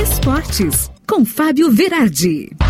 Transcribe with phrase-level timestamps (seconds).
[0.00, 2.67] Esportes, com Fábio Verardi.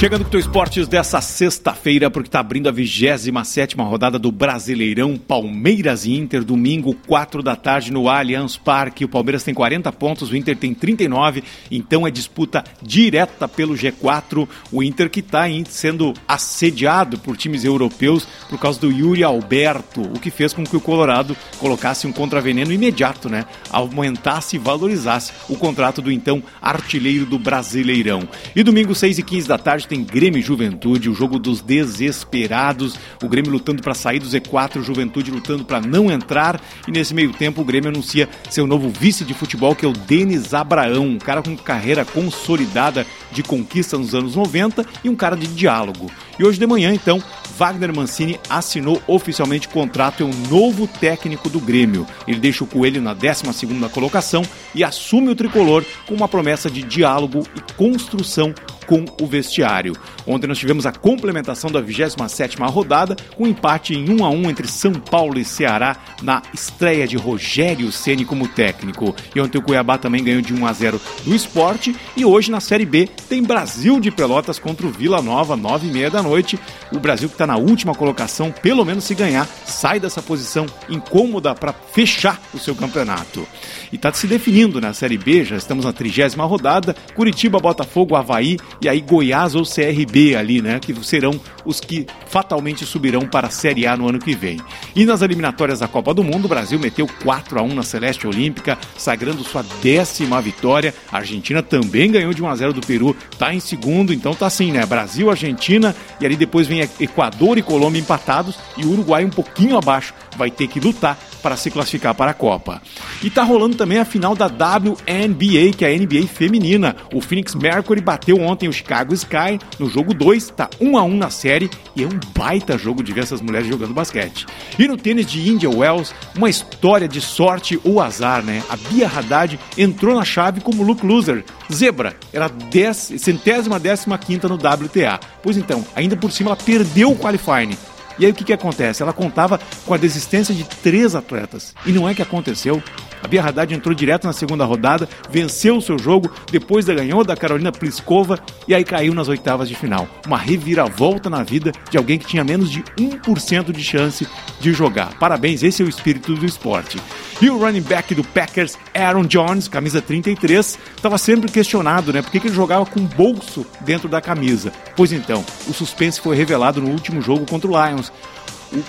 [0.00, 5.14] Chegando com o teu esportes dessa sexta-feira, porque está abrindo a 27 rodada do Brasileirão
[5.18, 9.04] Palmeiras e Inter, domingo, 4 da tarde, no Allianz Parque.
[9.04, 14.48] O Palmeiras tem 40 pontos, o Inter tem 39, então é disputa direta pelo G4.
[14.72, 20.18] O Inter que está sendo assediado por times europeus por causa do Yuri Alberto, o
[20.18, 23.44] que fez com que o Colorado colocasse um contraveneno imediato, né?
[23.70, 28.26] Aumentasse e valorizasse o contrato do então artilheiro do Brasileirão.
[28.56, 32.96] E domingo, 6 e 15 da tarde, tem Grêmio e Juventude, o jogo dos desesperados.
[33.20, 36.60] O Grêmio lutando para sair do Z4, Juventude lutando para não entrar.
[36.86, 39.92] E nesse meio tempo, o Grêmio anuncia seu novo vice de futebol, que é o
[39.92, 45.36] Denis Abraão, um cara com carreira consolidada de conquista nos anos 90 e um cara
[45.36, 46.08] de diálogo.
[46.38, 47.20] E hoje de manhã, então,
[47.56, 52.06] Wagner Mancini assinou oficialmente contrato, é o novo técnico do Grêmio.
[52.26, 53.44] Ele deixa o Coelho na 12
[53.92, 54.42] colocação
[54.74, 58.54] e assume o tricolor com uma promessa de diálogo e construção
[58.90, 59.94] com o vestiário.
[60.26, 64.50] Ontem nós tivemos a complementação da 27ª rodada, com um empate em 1 a 1
[64.50, 69.14] entre São Paulo e Ceará na estreia de Rogério Ceni como técnico.
[69.32, 72.58] E ontem o Cuiabá também ganhou de 1 a 0 do Esporte e hoje na
[72.58, 76.58] Série B tem Brasil de Pelotas contra o Vila Nova, 9 e meia da noite.
[76.92, 81.52] O Brasil que está na última colocação, pelo menos se ganhar, sai dessa posição incômoda
[81.52, 83.44] para fechar o seu campeonato.
[83.92, 88.56] E está se definindo na Série B, já estamos na trigésima rodada, Curitiba, Botafogo, Havaí
[88.80, 90.78] e aí Goiás ou CRB ali, né?
[90.78, 94.60] Que serão os que fatalmente subirão para a Série A no ano que vem.
[94.94, 98.28] E nas eliminatórias da Copa do Mundo, o Brasil meteu 4 a 1 na Celeste
[98.28, 100.94] Olímpica, sagrando sua décima vitória.
[101.10, 104.46] A Argentina também ganhou de 1 a 0 do Peru, tá em segundo, então tá
[104.46, 104.86] assim, né?
[104.86, 106.88] Brasil, Argentina e ali depois vem
[107.30, 111.56] Equador e Colômbia empatados e o Uruguai um pouquinho abaixo vai ter que lutar para
[111.56, 112.82] se classificar para a Copa.
[113.22, 116.96] E tá rolando também a final da WNBA, que é a NBA feminina.
[117.12, 121.16] O Phoenix Mercury bateu ontem o Chicago Sky no jogo 2, tá 1 a 1
[121.16, 124.46] na série e é um baita jogo de ver essas mulheres jogando basquete.
[124.78, 128.62] E no tênis de India Wells, uma história de sorte ou azar, né?
[128.70, 131.44] A Bia Haddad entrou na chave como look loser.
[131.70, 135.20] Zebra, era dez, centésima décima quinta no WTA.
[135.42, 137.76] Pois então, ainda por cima ela perdeu o qualifying
[138.20, 139.02] e aí o que, que acontece?
[139.02, 141.74] Ela contava com a desistência de três atletas.
[141.86, 142.82] E não é que aconteceu.
[143.22, 147.36] A Bia Haddad entrou direto na segunda rodada, venceu o seu jogo, depois ganhou da
[147.36, 148.38] Carolina Pliskova
[148.68, 150.06] e aí caiu nas oitavas de final.
[150.26, 154.26] Uma reviravolta na vida de alguém que tinha menos de 1% de chance
[154.60, 155.18] de jogar.
[155.18, 156.98] Parabéns, esse é o espírito do esporte.
[157.40, 162.20] E o running back do Packers, Aaron Jones, camisa 33, estava sempre questionado, né?
[162.20, 164.70] Por que, ele jogava com bolso dentro da camisa?
[164.94, 168.12] Pois então, o suspense foi revelado no último jogo contra o Lions.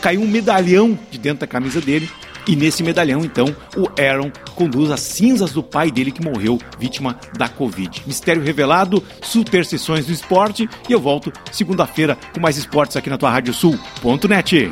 [0.02, 2.10] Caiu um medalhão de dentro da camisa dele
[2.48, 3.46] e nesse medalhão, então,
[3.78, 8.04] o Aaron conduz as cinzas do pai dele que morreu vítima da Covid.
[8.06, 10.68] Mistério revelado, superstições do esporte.
[10.90, 14.72] E eu volto segunda-feira com mais esportes aqui na tua Rádio Sul.net.